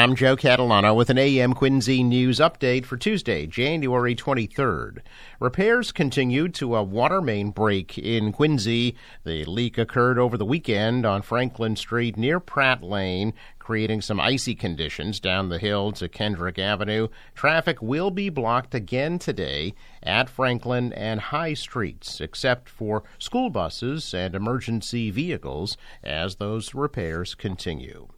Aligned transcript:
I'm 0.00 0.16
Joe 0.16 0.34
Catalano 0.34 0.96
with 0.96 1.10
an 1.10 1.18
AM 1.18 1.52
Quincy 1.52 2.02
news 2.02 2.38
update 2.38 2.86
for 2.86 2.96
Tuesday, 2.96 3.46
January 3.46 4.16
23rd. 4.16 5.00
Repairs 5.38 5.92
continued 5.92 6.54
to 6.54 6.74
a 6.74 6.82
water 6.82 7.20
main 7.20 7.50
break 7.50 7.98
in 7.98 8.32
Quincy. 8.32 8.96
The 9.24 9.44
leak 9.44 9.76
occurred 9.76 10.18
over 10.18 10.38
the 10.38 10.46
weekend 10.46 11.04
on 11.04 11.20
Franklin 11.20 11.76
Street 11.76 12.16
near 12.16 12.40
Pratt 12.40 12.82
Lane, 12.82 13.34
creating 13.58 14.00
some 14.00 14.18
icy 14.18 14.54
conditions 14.54 15.20
down 15.20 15.50
the 15.50 15.58
hill 15.58 15.92
to 15.92 16.08
Kendrick 16.08 16.58
Avenue. 16.58 17.08
Traffic 17.34 17.82
will 17.82 18.10
be 18.10 18.30
blocked 18.30 18.74
again 18.74 19.18
today 19.18 19.74
at 20.02 20.30
Franklin 20.30 20.94
and 20.94 21.20
High 21.20 21.52
Streets, 21.52 22.22
except 22.22 22.70
for 22.70 23.02
school 23.18 23.50
buses 23.50 24.14
and 24.14 24.34
emergency 24.34 25.10
vehicles 25.10 25.76
as 26.02 26.36
those 26.36 26.74
repairs 26.74 27.34
continue. 27.34 28.08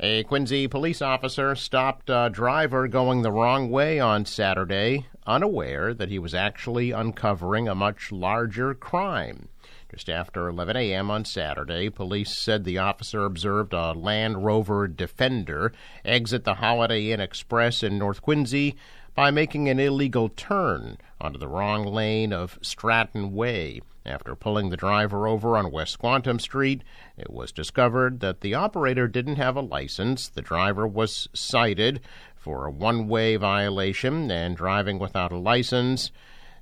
A 0.00 0.22
Quincy 0.22 0.68
police 0.68 1.02
officer 1.02 1.56
stopped 1.56 2.08
a 2.08 2.30
driver 2.32 2.86
going 2.86 3.22
the 3.22 3.32
wrong 3.32 3.68
way 3.68 3.98
on 3.98 4.26
Saturday, 4.26 5.06
unaware 5.26 5.92
that 5.92 6.08
he 6.08 6.20
was 6.20 6.34
actually 6.34 6.92
uncovering 6.92 7.66
a 7.66 7.74
much 7.74 8.12
larger 8.12 8.74
crime. 8.74 9.48
Just 9.90 10.08
after 10.08 10.46
11 10.46 10.76
a.m. 10.76 11.10
on 11.10 11.24
Saturday, 11.24 11.90
police 11.90 12.38
said 12.38 12.62
the 12.62 12.78
officer 12.78 13.24
observed 13.24 13.72
a 13.72 13.90
Land 13.90 14.44
Rover 14.44 14.86
Defender 14.86 15.72
exit 16.04 16.44
the 16.44 16.54
Holiday 16.54 17.10
Inn 17.10 17.18
Express 17.18 17.82
in 17.82 17.98
North 17.98 18.22
Quincy 18.22 18.76
by 19.16 19.32
making 19.32 19.68
an 19.68 19.80
illegal 19.80 20.28
turn 20.28 20.98
onto 21.20 21.40
the 21.40 21.48
wrong 21.48 21.84
lane 21.84 22.32
of 22.32 22.56
Stratton 22.62 23.34
Way. 23.34 23.80
After 24.08 24.34
pulling 24.34 24.70
the 24.70 24.76
driver 24.78 25.28
over 25.28 25.54
on 25.54 25.70
West 25.70 25.92
Squantum 25.92 26.40
Street, 26.40 26.82
it 27.18 27.28
was 27.28 27.52
discovered 27.52 28.20
that 28.20 28.40
the 28.40 28.54
operator 28.54 29.06
didn't 29.06 29.36
have 29.36 29.54
a 29.54 29.60
license. 29.60 30.30
The 30.30 30.40
driver 30.40 30.86
was 30.86 31.28
cited 31.34 32.00
for 32.34 32.64
a 32.64 32.70
one 32.70 33.06
way 33.06 33.36
violation 33.36 34.30
and 34.30 34.56
driving 34.56 34.98
without 34.98 35.30
a 35.30 35.36
license. 35.36 36.10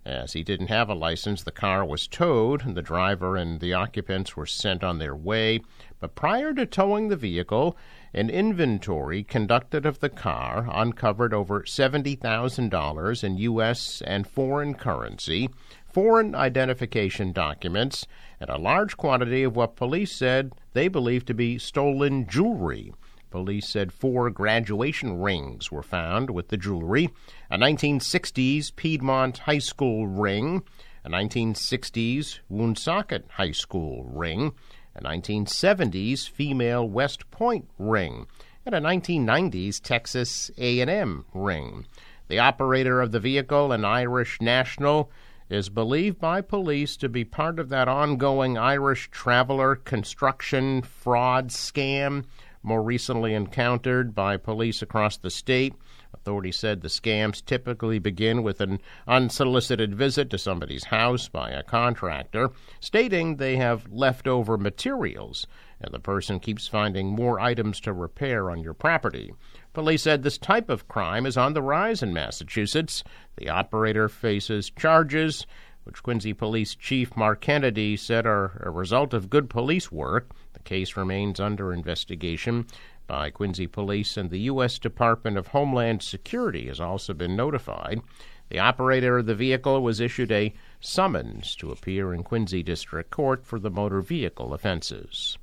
As 0.05 0.33
he 0.33 0.43
didn't 0.43 0.69
have 0.69 0.89
a 0.89 0.95
license, 0.95 1.45
the 1.45 1.53
car 1.53 1.85
was 1.85 2.09
towed. 2.09 2.65
and 2.65 2.77
The 2.77 2.83
driver 2.83 3.37
and 3.37 3.61
the 3.61 3.75
occupants 3.75 4.37
were 4.37 4.47
sent 4.47 4.83
on 4.83 4.99
their 4.99 5.15
way. 5.15 5.61
But 6.01 6.17
prior 6.17 6.53
to 6.55 6.67
towing 6.67 7.09
the 7.09 7.17
vehicle, 7.17 7.77
an 8.13 8.29
inventory 8.31 9.23
conducted 9.23 9.87
of 9.87 10.01
the 10.01 10.09
car 10.09 10.69
uncovered 10.71 11.35
over 11.35 11.63
$70,000 11.63 13.25
in 13.25 13.39
U.S. 13.39 14.03
and 14.07 14.27
foreign 14.27 14.75
currency, 14.75 15.49
foreign 15.97 16.35
identification 16.35 17.33
documents, 17.33 18.07
and 18.39 18.51
a 18.51 18.59
large 18.59 18.99
quantity 18.99 19.43
of 19.43 19.57
what 19.57 19.77
police 19.77 20.15
said 20.15 20.53
they 20.75 20.89
believed 20.89 21.27
to 21.27 21.33
be 21.33 21.57
stolen 21.57 22.27
jewelry. 22.27 22.93
Police 23.31 23.67
said 23.67 23.91
four 23.95 24.29
graduation 24.29 25.19
rings 25.19 25.73
were 25.73 25.83
found 25.83 26.29
with 26.29 26.49
the 26.49 26.59
jewelry 26.59 27.09
a 27.51 27.57
1960s 27.57 28.77
Piedmont 28.77 29.39
High 29.39 29.59
School 29.59 30.07
ring, 30.07 30.63
a 31.03 31.09
1960s 31.09 32.41
Woonsocket 32.51 33.25
High 33.31 33.53
School 33.53 34.05
ring, 34.05 34.53
a 34.95 35.03
1970s 35.03 36.29
female 36.29 36.87
West 36.87 37.31
Point 37.31 37.71
ring, 37.79 38.27
and 38.67 38.75
a 38.75 38.83
1990s 38.83 39.81
Texas 39.81 40.51
A&M 40.59 41.25
ring. 41.33 41.87
The 42.29 42.41
operator 42.41 43.01
of 43.01 43.13
the 43.13 43.21
vehicle, 43.21 43.73
an 43.73 43.87
Irish 43.87 44.43
national, 44.43 45.11
is 45.49 45.69
believed 45.69 46.19
by 46.19 46.41
police 46.41 46.97
to 46.97 47.09
be 47.09 47.25
part 47.25 47.59
of 47.59 47.69
that 47.69 47.89
ongoing 47.89 48.59
Irish 48.59 49.11
traveler 49.11 49.77
construction 49.77 50.83
fraud 50.83 51.49
scam 51.49 52.25
more 52.63 52.83
recently 52.83 53.33
encountered 53.33 54.15
by 54.15 54.37
police 54.37 54.83
across 54.83 55.17
the 55.17 55.31
state. 55.31 55.75
Authorities 56.17 56.59
said 56.59 56.81
the 56.81 56.89
scams 56.89 57.45
typically 57.45 57.99
begin 57.99 58.43
with 58.43 58.61
an 58.61 58.81
unsolicited 59.07 59.95
visit 59.95 60.29
to 60.31 60.39
somebody's 60.39 60.85
house 60.85 61.29
by 61.29 61.51
a 61.51 61.63
contractor, 61.63 62.51
stating 62.81 63.37
they 63.37 63.57
have 63.57 63.87
leftover 63.93 64.57
materials, 64.57 65.47
and 65.81 65.93
the 65.93 66.01
person 66.01 66.41
keeps 66.41 66.67
finding 66.67 67.09
more 67.09 67.39
items 67.39 67.81
to 67.81 67.93
repair 67.93 68.51
on 68.51 68.61
your 68.61 68.75
property. 68.75 69.33
Police 69.73 70.03
said 70.03 70.23
this 70.23 70.39
type 70.39 70.71
of 70.71 70.89
crime 70.89 71.27
is 71.27 71.37
on 71.37 71.53
the 71.53 71.63
rise 71.63 72.03
in 72.03 72.13
Massachusetts. 72.13 73.05
The 73.37 73.49
operator 73.51 74.09
faces 74.09 74.71
charges, 74.71 75.47
which 75.85 76.03
Quincy 76.03 76.33
Police 76.33 76.75
Chief 76.75 77.17
Mark 77.17 77.41
Kennedy 77.41 77.97
said 77.97 78.27
are 78.27 78.61
a 78.65 78.71
result 78.71 79.15
of 79.15 79.31
good 79.31 79.49
police 79.49 79.93
work. 79.93 80.31
The 80.55 80.61
case 80.61 80.97
remains 80.97 81.39
under 81.39 81.73
investigation 81.73 82.67
by 83.07 83.31
Quincy 83.31 83.67
Police, 83.67 84.17
and 84.17 84.31
the 84.31 84.41
U.S. 84.41 84.79
Department 84.79 85.39
of 85.39 85.49
Homeland 85.49 86.03
Security 86.03 86.67
has 86.67 86.81
also 86.81 87.15
been 87.15 87.37
notified. 87.37 88.01
The 88.49 88.59
operator 88.59 89.19
of 89.19 89.27
the 89.27 89.35
vehicle 89.35 89.83
was 89.83 90.01
issued 90.01 90.31
a 90.31 90.55
summons 90.81 91.57
to 91.57 91.73
appear 91.73 92.15
in 92.15 92.23
Quincy 92.23 92.63
District 92.63 93.11
Court 93.11 93.45
for 93.45 93.59
the 93.59 93.71
motor 93.71 94.01
vehicle 94.01 94.55
offenses. 94.55 95.37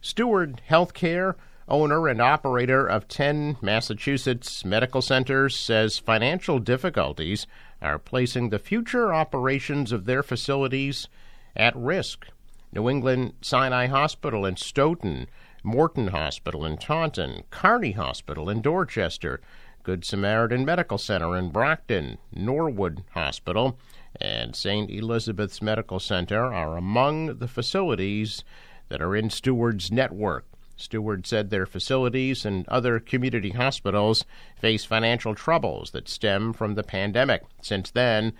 Steward 0.00 0.62
Healthcare, 0.68 1.36
owner 1.68 2.08
and 2.08 2.20
operator 2.20 2.86
of 2.86 3.06
10 3.06 3.58
Massachusetts 3.60 4.64
medical 4.64 5.02
centers, 5.02 5.56
says 5.56 5.98
financial 5.98 6.58
difficulties 6.58 7.46
are 7.80 7.98
placing 7.98 8.48
the 8.48 8.58
future 8.58 9.12
operations 9.12 9.92
of 9.92 10.06
their 10.06 10.22
facilities 10.22 11.08
at 11.54 11.76
risk. 11.76 12.26
New 12.72 12.88
England 12.88 13.34
Sinai 13.42 13.86
Hospital 13.86 14.46
in 14.46 14.56
Stoughton 14.56 15.28
Morton 15.62 16.08
Hospital 16.08 16.64
in 16.64 16.76
Taunton, 16.76 17.44
Carney 17.50 17.92
Hospital 17.92 18.50
in 18.50 18.60
Dorchester, 18.62 19.40
Good 19.82 20.04
Samaritan 20.04 20.64
Medical 20.64 20.98
Center 20.98 21.36
in 21.36 21.50
Brockton, 21.50 22.18
Norwood 22.32 23.02
Hospital, 23.10 23.78
and 24.20 24.54
St. 24.54 24.90
Elizabeth's 24.90 25.62
Medical 25.62 25.98
Center 25.98 26.52
are 26.52 26.76
among 26.76 27.38
the 27.38 27.48
facilities 27.48 28.44
that 28.88 29.02
are 29.02 29.16
in 29.16 29.30
Steward's 29.30 29.90
network. 29.90 30.44
Steward 30.76 31.26
said 31.26 31.50
their 31.50 31.66
facilities 31.66 32.44
and 32.44 32.66
other 32.68 32.98
community 32.98 33.50
hospitals 33.50 34.24
face 34.56 34.84
financial 34.84 35.34
troubles 35.34 35.92
that 35.92 36.08
stem 36.08 36.52
from 36.52 36.74
the 36.74 36.82
pandemic. 36.82 37.42
Since 37.60 37.90
then, 37.90 38.32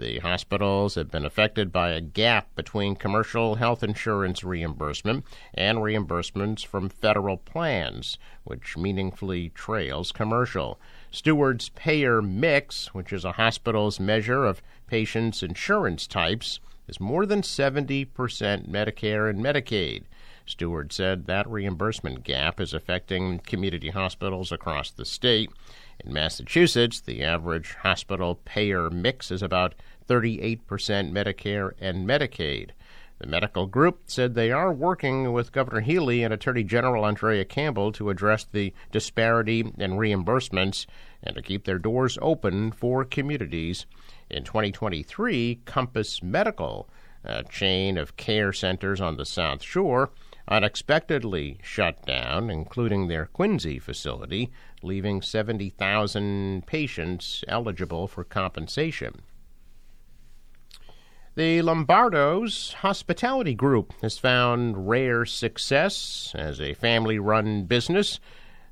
the 0.00 0.18
hospitals 0.18 0.96
have 0.96 1.10
been 1.10 1.24
affected 1.24 1.70
by 1.70 1.90
a 1.90 2.00
gap 2.00 2.48
between 2.56 2.96
commercial 2.96 3.56
health 3.56 3.82
insurance 3.82 4.42
reimbursement 4.42 5.24
and 5.54 5.78
reimbursements 5.78 6.64
from 6.66 6.88
federal 6.88 7.36
plans, 7.36 8.18
which 8.42 8.76
meaningfully 8.76 9.50
trails 9.50 10.10
commercial. 10.10 10.80
Steward's 11.10 11.68
payer 11.68 12.22
mix, 12.22 12.94
which 12.94 13.12
is 13.12 13.24
a 13.24 13.32
hospital's 13.32 14.00
measure 14.00 14.44
of 14.44 14.62
patients' 14.86 15.42
insurance 15.42 16.06
types, 16.06 16.60
is 16.88 16.98
more 16.98 17.26
than 17.26 17.42
70% 17.42 18.06
Medicare 18.68 19.30
and 19.30 19.44
Medicaid. 19.44 20.04
Steward 20.46 20.92
said 20.92 21.26
that 21.26 21.48
reimbursement 21.48 22.24
gap 22.24 22.58
is 22.58 22.74
affecting 22.74 23.38
community 23.38 23.90
hospitals 23.90 24.50
across 24.50 24.90
the 24.90 25.04
state. 25.04 25.50
In 26.02 26.14
Massachusetts, 26.14 27.00
the 27.00 27.22
average 27.22 27.74
hospital 27.74 28.36
payer 28.36 28.88
mix 28.88 29.30
is 29.30 29.42
about 29.42 29.74
38% 30.08 30.60
Medicare 30.66 31.72
and 31.78 32.08
Medicaid. 32.08 32.70
The 33.18 33.26
medical 33.26 33.66
group 33.66 34.04
said 34.06 34.34
they 34.34 34.50
are 34.50 34.72
working 34.72 35.34
with 35.34 35.52
Governor 35.52 35.80
Healey 35.80 36.22
and 36.22 36.32
Attorney 36.32 36.64
General 36.64 37.04
Andrea 37.04 37.44
Campbell 37.44 37.92
to 37.92 38.08
address 38.08 38.46
the 38.50 38.72
disparity 38.90 39.60
in 39.60 39.92
reimbursements 39.92 40.86
and 41.22 41.36
to 41.36 41.42
keep 41.42 41.64
their 41.64 41.78
doors 41.78 42.16
open 42.22 42.72
for 42.72 43.04
communities. 43.04 43.84
In 44.30 44.44
2023, 44.44 45.60
Compass 45.66 46.22
Medical, 46.22 46.88
a 47.24 47.44
chain 47.44 47.98
of 47.98 48.16
care 48.16 48.54
centers 48.54 49.02
on 49.02 49.18
the 49.18 49.26
South 49.26 49.62
Shore, 49.62 50.10
unexpectedly 50.50 51.58
shut 51.62 52.04
down, 52.04 52.50
including 52.50 53.06
their 53.06 53.26
Quincy 53.26 53.78
facility, 53.78 54.50
leaving 54.82 55.22
70,000 55.22 56.66
patients 56.66 57.44
eligible 57.46 58.08
for 58.08 58.24
compensation. 58.24 59.22
The 61.36 61.62
Lombardo's 61.62 62.72
hospitality 62.80 63.54
group 63.54 63.94
has 64.02 64.18
found 64.18 64.88
rare 64.88 65.24
success 65.24 66.32
as 66.34 66.60
a 66.60 66.74
family 66.74 67.20
run 67.20 67.64
business 67.64 68.18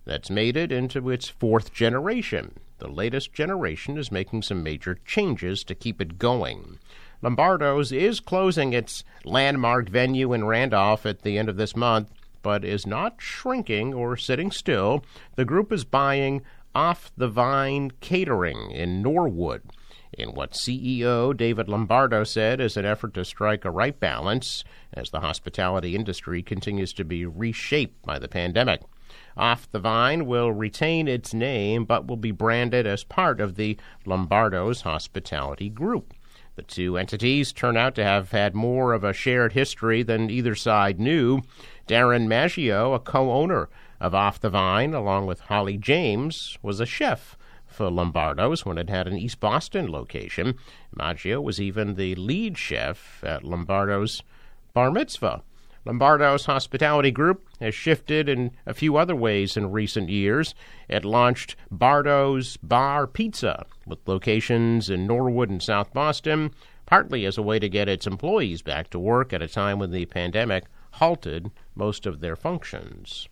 that's 0.05 0.29
made 0.29 0.57
it 0.57 0.73
into 0.73 1.09
its 1.09 1.29
fourth 1.29 1.73
generation. 1.73 2.59
The 2.79 2.89
latest 2.89 3.33
generation 3.33 3.97
is 3.97 4.11
making 4.11 4.43
some 4.43 4.63
major 4.63 4.99
changes 5.05 5.63
to 5.65 5.75
keep 5.75 6.01
it 6.01 6.19
going. 6.19 6.79
Lombardo's 7.20 7.91
is 7.91 8.20
closing 8.20 8.73
its 8.73 9.03
landmark 9.25 9.88
venue 9.88 10.32
in 10.32 10.44
Randolph 10.44 11.05
at 11.05 11.23
the 11.23 11.37
end 11.37 11.49
of 11.49 11.56
this 11.56 11.75
month, 11.75 12.12
but 12.43 12.65
is 12.65 12.87
not 12.87 13.17
shrinking 13.19 13.93
or 13.93 14.17
sitting 14.17 14.50
still. 14.50 15.05
The 15.35 15.44
group 15.44 15.73
is 15.73 15.85
buying 15.85 16.43
Off 16.75 17.11
the 17.17 17.29
Vine 17.29 17.91
Catering 18.00 18.70
in 18.70 19.03
Norwood 19.03 19.62
in 20.12 20.32
what 20.32 20.53
CEO 20.53 21.37
David 21.37 21.69
Lombardo 21.69 22.25
said 22.25 22.61
is 22.61 22.76
an 22.76 22.85
effort 22.85 23.15
to 23.15 23.25
strike 23.25 23.64
a 23.64 23.71
right 23.71 23.99
balance 23.99 24.64
as 24.93 25.11
the 25.11 25.21
hospitality 25.21 25.94
industry 25.94 26.43
continues 26.43 26.93
to 26.94 27.05
be 27.05 27.26
reshaped 27.26 28.05
by 28.05 28.19
the 28.19 28.29
pandemic. 28.29 28.81
Off 29.37 29.71
the 29.71 29.79
Vine 29.79 30.26
will 30.26 30.53
retain 30.53 31.09
its 31.09 31.35
name 31.35 31.85
but 31.85 32.06
will 32.06 32.17
be 32.17 32.31
branded 32.31 32.87
as 32.87 33.05
part 33.05 33.41
of 33.41 33.56
the 33.56 33.76
Lombardo's 34.05 34.82
Hospitality 34.82 35.69
Group. 35.69 36.14
The 36.59 36.65
two 36.65 36.97
entities 36.97 37.53
turn 37.53 37.77
out 37.77 37.95
to 37.95 38.03
have 38.03 38.33
had 38.33 38.53
more 38.53 38.93
of 38.93 39.05
a 39.05 39.13
shared 39.13 39.53
history 39.53 40.03
than 40.03 40.29
either 40.29 40.57
side 40.57 40.99
knew. 40.99 41.43
Darren 41.87 42.27
Maggio, 42.27 42.95
a 42.95 42.99
co 42.99 43.31
owner 43.31 43.69
of 44.01 44.13
Off 44.13 44.41
the 44.41 44.51
Vine, 44.51 44.93
along 44.93 45.27
with 45.27 45.39
Holly 45.39 45.77
James, 45.79 46.59
was 46.61 46.81
a 46.81 46.85
chef 46.85 47.39
for 47.65 47.89
Lombardo's 47.89 48.67
when 48.67 48.77
it 48.77 48.91
had 48.91 49.07
an 49.07 49.17
East 49.17 49.39
Boston 49.39 49.89
location. 49.89 50.57
Maggio 50.93 51.41
was 51.41 51.61
even 51.61 51.95
the 51.95 52.17
lead 52.17 52.59
chef 52.59 53.23
at 53.23 53.45
Lombardo's 53.45 54.25
Bar 54.75 54.91
Mitzvah. 54.91 55.45
Lombardo's 55.88 56.44
hospitality 56.44 57.11
group 57.11 57.49
has 57.61 57.75
shifted 57.75 58.29
in 58.29 58.50
a 58.67 58.75
few 58.75 58.99
other 58.99 59.17
ways 59.17 59.56
in 59.56 59.73
recent 59.73 60.11
years. 60.11 60.55
It 60.87 61.02
launched 61.02 61.56
Bardo's 61.70 62.58
Bar 62.58 63.06
Pizza 63.06 63.64
with 63.87 64.06
locations 64.06 64.90
in 64.90 65.06
Norwood 65.06 65.49
and 65.49 65.62
South 65.62 65.94
Boston, 65.94 66.50
partly 66.85 67.25
as 67.25 67.38
a 67.38 67.43
way 67.43 67.58
to 67.58 67.70
get 67.70 67.88
its 67.88 68.06
employees 68.06 68.61
back 68.61 68.90
to 68.90 68.99
work 68.99 69.32
at 69.32 69.40
a 69.40 69.49
time 69.49 69.79
when 69.79 69.90
the 69.90 70.05
pandemic 70.05 70.64
halted 70.93 71.50
most 71.75 72.05
of 72.05 72.20
their 72.20 72.37
functions. 72.37 73.26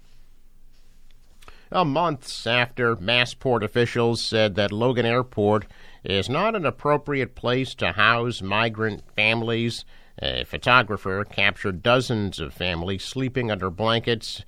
Well, 1.77 1.85
months 1.85 2.47
after 2.47 2.97
Massport 2.97 3.63
officials 3.63 4.23
said 4.23 4.55
that 4.55 4.73
Logan 4.73 5.05
Airport 5.05 5.67
is 6.05 6.27
not 6.27 6.57
an 6.57 6.65
appropriate 6.65 7.35
place 7.35 7.75
to 7.75 7.93
house 7.93 8.41
migrant 8.41 9.03
families, 9.15 9.85
a 10.19 10.45
photographer 10.45 11.23
captured 11.31 11.83
dozens 11.83 12.41
of 12.41 12.55
families 12.55 13.05
sleeping 13.05 13.51
under 13.51 13.69
blankets 13.69 14.43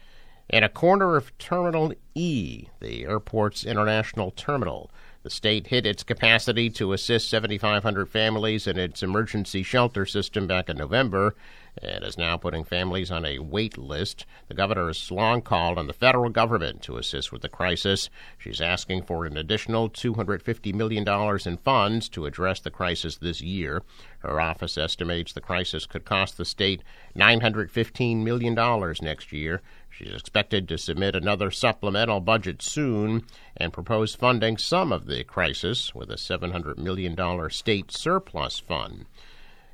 in 0.49 0.65
a 0.65 0.71
corner 0.71 1.17
of 1.17 1.37
Terminal 1.37 1.93
E, 2.15 2.69
the 2.81 3.05
airport's 3.05 3.67
international 3.67 4.31
terminal. 4.31 4.91
The 5.29 5.35
state 5.35 5.67
hit 5.67 5.85
its 5.85 6.05
capacity 6.05 6.71
to 6.71 6.95
assist 6.95 7.29
7,500 7.29 8.09
families 8.09 8.67
in 8.67 8.79
its 8.79 9.03
emergency 9.03 9.63
shelter 9.63 10.07
system 10.07 10.47
back 10.47 10.71
in 10.71 10.79
November 10.79 11.35
and 11.83 12.03
is 12.03 12.17
now 12.17 12.39
putting 12.39 12.65
families 12.65 13.11
on 13.11 13.27
a 13.27 13.39
wait 13.39 13.77
list. 13.77 14.25
The 14.49 14.55
governor 14.55 14.87
has 14.87 15.11
long 15.11 15.43
called 15.43 15.77
on 15.77 15.87
the 15.87 15.93
federal 15.93 16.31
government 16.31 16.81
to 16.85 16.97
assist 16.97 17.31
with 17.31 17.43
the 17.43 17.51
crisis. 17.51 18.09
She's 18.39 18.63
asking 18.63 19.03
for 19.03 19.27
an 19.27 19.37
additional 19.37 19.91
$250 19.91 20.73
million 20.73 21.07
in 21.45 21.57
funds 21.59 22.09
to 22.09 22.25
address 22.25 22.61
the 22.61 22.71
crisis 22.71 23.19
this 23.19 23.43
year. 23.43 23.83
Her 24.21 24.41
office 24.41 24.79
estimates 24.79 25.35
the 25.35 25.43
crisis 25.43 25.85
could 25.85 26.07
cost 26.07 26.39
the 26.39 26.47
state 26.47 26.83
$915 27.17 28.25
million 28.25 28.55
next 29.03 29.31
year. 29.31 29.61
She's 29.99 30.15
expected 30.15 30.69
to 30.69 30.79
submit 30.79 31.17
another 31.17 31.51
supplemental 31.51 32.21
budget 32.21 32.63
soon 32.63 33.25
and 33.57 33.73
propose 33.73 34.15
funding 34.15 34.57
some 34.57 34.93
of 34.93 35.07
the 35.07 35.25
crisis 35.25 35.93
with 35.93 36.09
a 36.13 36.15
$700 36.15 36.79
million 36.79 37.17
state 37.51 37.91
surplus 37.91 38.61
fund. 38.61 39.07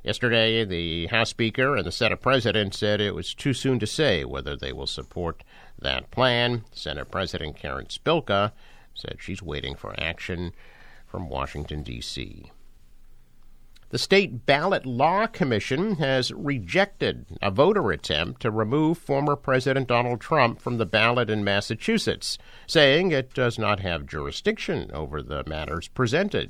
Yesterday, 0.03 0.65
the 0.65 1.05
House 1.07 1.29
Speaker 1.29 1.75
and 1.75 1.85
the 1.85 1.91
Senate 1.91 2.21
President 2.21 2.73
said 2.73 2.99
it 2.99 3.13
was 3.13 3.35
too 3.35 3.53
soon 3.53 3.77
to 3.77 3.85
say 3.85 4.25
whether 4.25 4.55
they 4.55 4.73
will 4.73 4.87
support 4.87 5.43
that 5.77 6.09
plan. 6.09 6.63
Senate 6.71 7.11
President 7.11 7.55
Karen 7.55 7.85
Spilka 7.85 8.51
said 8.95 9.17
she's 9.19 9.43
waiting 9.43 9.75
for 9.75 9.93
action 9.99 10.53
from 11.05 11.29
Washington, 11.29 11.83
D.C. 11.83 12.51
The 13.89 13.99
State 13.99 14.47
Ballot 14.47 14.87
Law 14.87 15.27
Commission 15.27 15.97
has 15.97 16.31
rejected 16.31 17.27
a 17.39 17.51
voter 17.51 17.91
attempt 17.91 18.41
to 18.41 18.49
remove 18.49 18.97
former 18.97 19.35
President 19.35 19.87
Donald 19.87 20.19
Trump 20.19 20.59
from 20.59 20.79
the 20.79 20.87
ballot 20.87 21.29
in 21.29 21.43
Massachusetts, 21.43 22.39
saying 22.65 23.11
it 23.11 23.35
does 23.35 23.59
not 23.59 23.81
have 23.81 24.07
jurisdiction 24.07 24.89
over 24.91 25.21
the 25.21 25.43
matters 25.45 25.87
presented. 25.87 26.49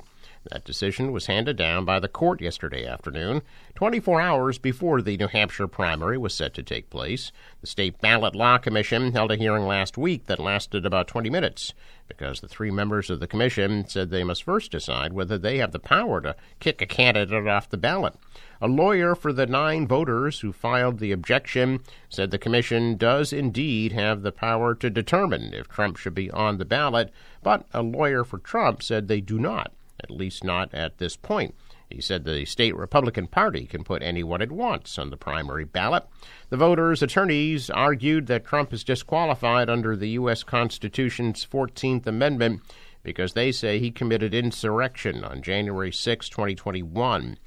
That 0.50 0.64
decision 0.64 1.10
was 1.10 1.26
handed 1.26 1.56
down 1.56 1.84
by 1.84 1.98
the 1.98 2.06
court 2.06 2.40
yesterday 2.40 2.86
afternoon, 2.86 3.42
24 3.74 4.20
hours 4.20 4.58
before 4.58 5.02
the 5.02 5.16
New 5.16 5.26
Hampshire 5.26 5.66
primary 5.66 6.16
was 6.16 6.34
set 6.34 6.54
to 6.54 6.62
take 6.62 6.88
place. 6.88 7.32
The 7.60 7.66
State 7.66 8.00
Ballot 8.00 8.36
Law 8.36 8.58
Commission 8.58 9.12
held 9.12 9.32
a 9.32 9.36
hearing 9.36 9.66
last 9.66 9.98
week 9.98 10.26
that 10.26 10.38
lasted 10.38 10.86
about 10.86 11.08
20 11.08 11.30
minutes 11.30 11.74
because 12.06 12.40
the 12.40 12.46
three 12.46 12.70
members 12.70 13.10
of 13.10 13.18
the 13.18 13.26
commission 13.26 13.88
said 13.88 14.10
they 14.10 14.22
must 14.22 14.44
first 14.44 14.70
decide 14.70 15.12
whether 15.12 15.36
they 15.36 15.58
have 15.58 15.72
the 15.72 15.80
power 15.80 16.20
to 16.20 16.36
kick 16.60 16.80
a 16.80 16.86
candidate 16.86 17.48
off 17.48 17.68
the 17.68 17.76
ballot. 17.76 18.14
A 18.60 18.68
lawyer 18.68 19.16
for 19.16 19.32
the 19.32 19.46
nine 19.46 19.88
voters 19.88 20.40
who 20.40 20.52
filed 20.52 21.00
the 21.00 21.10
objection 21.10 21.80
said 22.08 22.30
the 22.30 22.38
commission 22.38 22.96
does 22.96 23.32
indeed 23.32 23.90
have 23.90 24.22
the 24.22 24.30
power 24.30 24.76
to 24.76 24.90
determine 24.90 25.52
if 25.52 25.66
Trump 25.66 25.96
should 25.96 26.14
be 26.14 26.30
on 26.30 26.58
the 26.58 26.64
ballot, 26.64 27.12
but 27.42 27.66
a 27.74 27.82
lawyer 27.82 28.22
for 28.22 28.38
Trump 28.38 28.80
said 28.82 29.08
they 29.08 29.20
do 29.20 29.40
not 29.40 29.72
at 30.02 30.10
least 30.10 30.44
not 30.44 30.72
at 30.74 30.98
this 30.98 31.16
point. 31.16 31.54
He 31.88 32.00
said 32.00 32.24
the 32.24 32.44
state 32.44 32.74
Republican 32.74 33.28
Party 33.28 33.64
can 33.64 33.84
put 33.84 34.02
anyone 34.02 34.42
it 34.42 34.50
wants 34.50 34.98
on 34.98 35.10
the 35.10 35.16
primary 35.16 35.64
ballot. 35.64 36.04
The 36.50 36.56
voters' 36.56 37.02
attorneys 37.02 37.70
argued 37.70 38.26
that 38.26 38.44
Trump 38.44 38.72
is 38.72 38.82
disqualified 38.82 39.70
under 39.70 39.94
the 39.96 40.10
U.S. 40.10 40.42
Constitution's 40.42 41.46
14th 41.46 42.06
Amendment 42.06 42.62
because 43.04 43.34
they 43.34 43.52
say 43.52 43.78
he 43.78 43.92
committed 43.92 44.34
insurrection 44.34 45.22
on 45.22 45.42
January 45.42 45.92
6, 45.92 46.28
2021. 46.28 47.38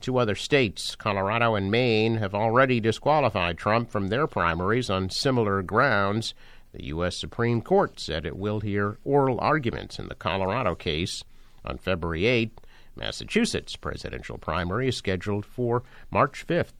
Two 0.00 0.18
other 0.18 0.34
states, 0.34 0.96
Colorado 0.96 1.54
and 1.54 1.70
Maine, 1.70 2.16
have 2.16 2.34
already 2.34 2.80
disqualified 2.80 3.56
Trump 3.56 3.90
from 3.90 4.08
their 4.08 4.26
primaries 4.26 4.90
on 4.90 5.08
similar 5.08 5.62
grounds. 5.62 6.34
The 6.72 6.86
U.S. 6.86 7.16
Supreme 7.16 7.62
Court 7.62 8.00
said 8.00 8.26
it 8.26 8.36
will 8.36 8.58
hear 8.58 8.98
oral 9.04 9.38
arguments 9.40 10.00
in 10.00 10.08
the 10.08 10.16
Colorado 10.16 10.74
case 10.74 11.22
on 11.64 11.78
February 11.78 12.26
8, 12.26 12.60
Massachusetts 12.96 13.76
presidential 13.76 14.38
primary 14.38 14.88
is 14.88 14.96
scheduled 14.96 15.44
for 15.44 15.82
March 16.10 16.46
5th. 16.46 16.72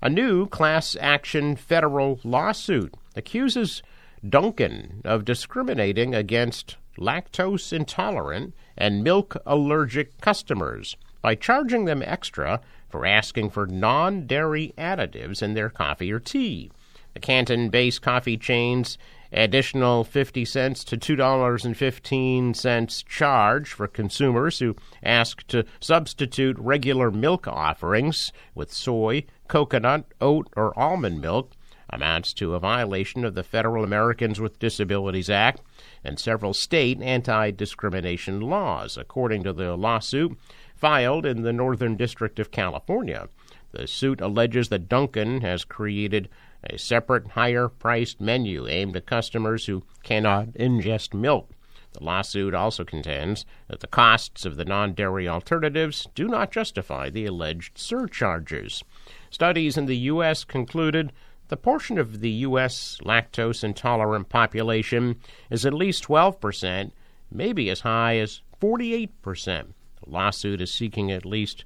A 0.00 0.08
new 0.08 0.46
class 0.46 0.96
action 1.00 1.56
federal 1.56 2.20
lawsuit 2.22 2.94
accuses 3.16 3.82
Dunkin' 4.26 5.00
of 5.04 5.24
discriminating 5.24 6.14
against 6.14 6.76
lactose 6.98 7.72
intolerant 7.72 8.54
and 8.76 9.02
milk 9.02 9.36
allergic 9.46 10.20
customers 10.20 10.96
by 11.20 11.34
charging 11.34 11.84
them 11.84 12.02
extra 12.02 12.60
for 12.88 13.06
asking 13.06 13.50
for 13.50 13.66
non 13.66 14.26
dairy 14.26 14.72
additives 14.78 15.42
in 15.42 15.54
their 15.54 15.68
coffee 15.70 16.12
or 16.12 16.20
tea. 16.20 16.70
The 17.14 17.20
Canton 17.20 17.68
based 17.68 18.02
coffee 18.02 18.36
chain's 18.36 18.98
additional 19.32 20.04
50 20.04 20.44
cents 20.44 20.84
to 20.84 20.96
$2.15 20.96 23.06
charge 23.06 23.72
for 23.72 23.86
consumers 23.86 24.58
who 24.58 24.76
ask 25.02 25.46
to 25.48 25.64
substitute 25.80 26.58
regular 26.58 27.10
milk 27.10 27.46
offerings 27.46 28.32
with 28.54 28.72
soy, 28.72 29.24
coconut, 29.48 30.04
oat, 30.20 30.48
or 30.56 30.78
almond 30.78 31.20
milk 31.20 31.52
amounts 31.90 32.32
to 32.34 32.54
a 32.54 32.60
violation 32.60 33.24
of 33.24 33.34
the 33.34 33.42
Federal 33.42 33.82
Americans 33.82 34.40
with 34.40 34.58
Disabilities 34.58 35.30
Act 35.30 35.62
and 36.04 36.18
several 36.18 36.52
state 36.52 37.00
anti 37.00 37.50
discrimination 37.50 38.40
laws, 38.40 38.96
according 38.96 39.42
to 39.44 39.52
the 39.52 39.76
lawsuit 39.76 40.38
filed 40.74 41.26
in 41.26 41.42
the 41.42 41.52
Northern 41.52 41.96
District 41.96 42.38
of 42.38 42.50
California. 42.50 43.28
The 43.72 43.86
suit 43.86 44.20
alleges 44.20 44.68
that 44.68 44.88
Dunkin' 44.88 45.40
has 45.40 45.64
created 45.64 46.28
a 46.64 46.78
separate, 46.78 47.28
higher 47.28 47.68
priced 47.68 48.20
menu 48.20 48.66
aimed 48.66 48.96
at 48.96 49.06
customers 49.06 49.66
who 49.66 49.84
cannot 50.02 50.48
ingest 50.54 51.14
milk. 51.14 51.50
The 51.92 52.04
lawsuit 52.04 52.54
also 52.54 52.84
contends 52.84 53.46
that 53.68 53.80
the 53.80 53.86
costs 53.86 54.44
of 54.44 54.56
the 54.56 54.64
non 54.64 54.92
dairy 54.92 55.26
alternatives 55.26 56.06
do 56.14 56.28
not 56.28 56.52
justify 56.52 57.10
the 57.10 57.26
alleged 57.26 57.78
surcharges. 57.78 58.84
Studies 59.30 59.76
in 59.76 59.86
the 59.86 59.96
U.S. 59.96 60.44
concluded 60.44 61.12
the 61.48 61.56
portion 61.56 61.96
of 61.98 62.20
the 62.20 62.30
U.S. 62.30 62.98
lactose 63.02 63.64
intolerant 63.64 64.28
population 64.28 65.16
is 65.50 65.64
at 65.64 65.72
least 65.72 66.04
12%, 66.04 66.92
maybe 67.30 67.70
as 67.70 67.80
high 67.80 68.18
as 68.18 68.42
48%. 68.60 69.08
The 69.24 69.72
lawsuit 70.06 70.60
is 70.60 70.72
seeking 70.72 71.10
at 71.10 71.24
least 71.24 71.64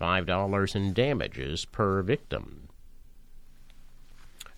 $5 0.00 0.74
in 0.74 0.92
damages 0.92 1.66
per 1.66 2.02
victim. 2.02 2.67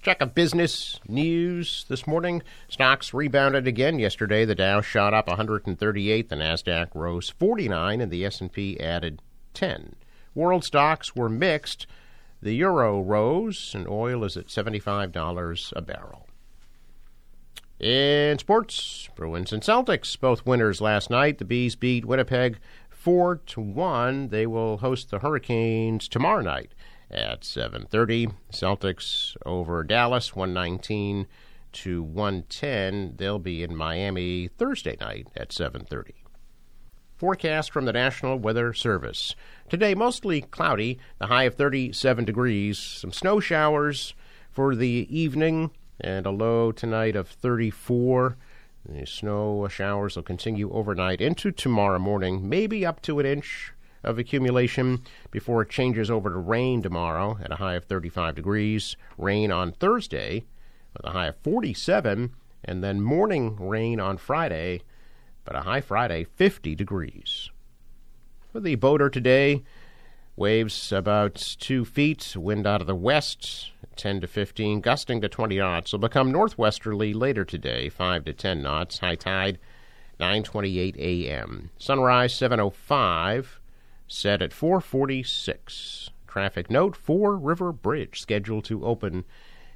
Check 0.03 0.23
of 0.23 0.35
business 0.35 0.99
news 1.07 1.85
this 1.91 2.07
morning. 2.07 2.43
Stocks 2.71 3.13
rebounded 3.13 3.67
again 3.67 3.99
yesterday. 3.99 4.47
The 4.47 4.55
Dow 4.55 4.81
shot 4.81 5.13
up 5.13 5.29
138, 5.29 6.31
the 6.31 6.37
Nasdaq 6.37 6.89
rose 6.95 7.29
49, 7.29 8.01
and 8.01 8.11
the 8.11 8.25
S&P 8.25 8.81
added 8.81 9.21
10. 9.53 9.97
World 10.35 10.65
stocks 10.65 11.15
were 11.15 11.29
mixed. 11.29 11.87
The 12.41 12.55
euro 12.55 13.03
rose, 13.03 13.73
and 13.75 13.87
oil 13.87 14.25
is 14.25 14.39
at 14.39 14.47
$75 14.47 15.73
a 15.77 15.83
barrel. 15.83 16.27
In 17.79 18.39
sports, 18.39 19.11
Bruins 19.15 19.53
and 19.53 19.63
Celtics 19.63 20.19
both 20.19 20.47
winners 20.47 20.81
last 20.81 21.11
night. 21.11 21.37
The 21.37 21.45
Bees 21.45 21.77
beat 21.77 22.07
Winnipeg 22.07 22.59
4 22.89 23.37
to 23.37 23.61
1. 23.61 24.29
They 24.29 24.47
will 24.47 24.79
host 24.79 25.11
the 25.11 25.19
Hurricanes 25.19 26.09
tomorrow 26.09 26.41
night 26.41 26.73
at 27.11 27.43
7:30. 27.43 28.33
Celtics 28.53 29.37
over 29.45 29.83
Dallas 29.83 30.35
119 30.35 31.27
to 31.73 32.03
110. 32.03 33.15
They'll 33.17 33.39
be 33.39 33.63
in 33.63 33.77
Miami 33.77 34.49
Thursday 34.49 34.97
night 35.01 35.29
at 35.37 35.53
7:30. 35.53 36.15
Forecast 37.17 37.71
from 37.71 37.85
the 37.85 37.93
National 37.93 38.39
Weather 38.39 38.73
Service. 38.73 39.35
Today 39.69 39.95
mostly 39.95 40.41
cloudy, 40.41 40.99
the 41.19 41.27
high 41.27 41.45
of 41.45 41.55
37 41.55 42.25
degrees. 42.25 42.79
Some 42.79 43.13
snow 43.13 43.41
showers 43.41 44.15
for 44.51 44.75
the 44.75 45.07
evening 45.11 45.71
and 46.01 46.25
a 46.25 46.31
low 46.31 46.73
tonight 46.73 47.17
of 47.17 47.29
34. 47.29 48.37
The 48.89 49.05
snow 49.05 49.69
showers 49.69 50.17
will 50.17 50.23
continue 50.23 50.73
overnight 50.73 51.21
into 51.21 51.53
tomorrow 51.53 51.99
morning, 51.99 52.49
maybe 52.49 52.87
up 52.87 53.03
to 53.03 53.19
an 53.19 53.27
inch 53.27 53.75
of 54.03 54.19
accumulation 54.19 55.03
before 55.31 55.63
it 55.63 55.71
changes 55.71 56.11
over 56.11 56.31
to 56.31 56.39
rain 56.39 56.83
tomorrow 56.83 57.39
at 57.43 57.53
a 57.53 57.57
high 57.57 57.75
of 57.75 57.85
35 57.85 58.35
degrees. 58.35 58.97
Rain 59.19 59.53
on 59.53 59.73
Thursday 59.73 60.45
with 60.95 61.05
a 61.05 61.11
high 61.11 61.29
of 61.29 61.37
47, 61.37 62.35
and 62.65 62.85
then 62.85 63.01
morning 63.01 63.57
rain 63.57 64.01
on 64.01 64.17
Friday, 64.17 64.83
but 65.45 65.57
a 65.57 65.61
high 65.61 65.81
Friday 65.81 66.25
50 66.25 66.75
degrees. 66.75 67.51
For 68.53 68.61
the 68.61 68.75
boater 68.75 69.09
today, 69.09 69.63
waves 70.37 70.91
about 70.91 71.35
two 71.61 71.85
feet, 71.85 72.35
wind 72.37 72.67
out 72.67 72.81
of 72.81 72.87
the 72.87 72.95
west, 72.95 73.71
10 73.97 74.23
to 74.23 74.27
15, 74.27 74.81
gusting 74.81 75.21
to 75.21 75.29
20 75.29 75.59
knots. 75.59 75.93
Will 75.93 76.01
become 76.01 76.33
northwesterly 76.33 77.13
later 77.13 77.45
today, 77.45 77.89
5 77.89 78.25
to 78.25 78.33
10 78.33 78.63
knots. 78.63 78.99
High 78.99 79.15
tide 79.15 79.59
9:28 80.19 80.97
a.m. 80.99 81.71
Sunrise 81.79 82.35
7:05, 82.35 83.60
set 84.13 84.43
at 84.43 84.51
4:46. 84.51 86.11
Traffic 86.27 86.69
note: 86.69 86.97
Fore 86.97 87.37
River 87.37 87.73
Bridge 87.73 88.21
scheduled 88.21 88.65
to 88.65 88.85
open 88.85 89.25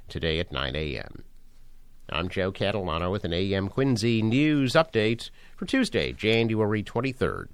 today 0.09 0.39
at 0.39 0.51
9 0.51 0.75
a.m. 0.75 1.23
I'm 2.09 2.27
Joe 2.29 2.51
Catalano 2.51 3.09
with 3.11 3.23
an 3.23 3.33
AM 3.33 3.69
Quincy 3.69 4.21
news 4.21 4.73
update 4.73 5.29
for 5.55 5.65
Tuesday, 5.65 6.11
January 6.11 6.83
23rd. 6.83 7.47